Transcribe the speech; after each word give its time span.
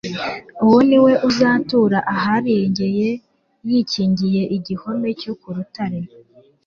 Uwo 0.63 0.79
ni 0.89 0.97
we 1.03 1.13
uzatura 1.29 1.99
aharengeye 2.13 3.09
yikingire 3.69 4.41
igihome 4.57 5.09
cyo 5.21 5.33
ku 5.41 5.47
rutare, 5.55 5.99